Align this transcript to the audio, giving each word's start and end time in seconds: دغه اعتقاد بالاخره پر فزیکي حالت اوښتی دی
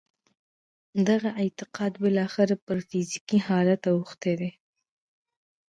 دغه 1.07 1.29
اعتقاد 1.41 1.93
بالاخره 2.03 2.55
پر 2.65 2.77
فزیکي 2.89 3.39
حالت 3.47 3.81
اوښتی 3.93 4.33
دی 4.39 4.51